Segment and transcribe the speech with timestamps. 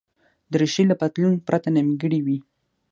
[0.53, 2.37] دریشي له پتلون پرته نیمګړې وي.